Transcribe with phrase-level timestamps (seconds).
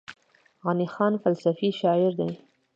[0.63, 2.29] غني خان فلسفي شاعر دی.